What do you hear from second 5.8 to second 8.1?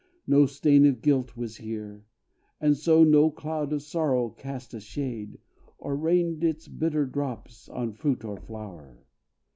rained its bitter drops on